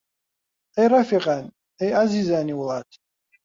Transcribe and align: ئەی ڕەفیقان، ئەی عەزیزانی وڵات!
ئەی 0.75 0.87
ڕەفیقان، 0.93 1.45
ئەی 1.79 1.91
عەزیزانی 1.99 2.57
وڵات! 2.59 2.89